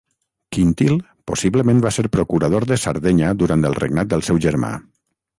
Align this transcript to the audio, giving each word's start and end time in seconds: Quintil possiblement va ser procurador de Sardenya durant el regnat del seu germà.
Quintil 0.55 0.93
possiblement 1.31 1.83
va 1.83 1.91
ser 1.97 2.05
procurador 2.15 2.65
de 2.71 2.77
Sardenya 2.85 3.29
durant 3.43 3.69
el 3.71 3.77
regnat 3.81 4.09
del 4.15 4.25
seu 4.29 4.41
germà. 4.47 4.73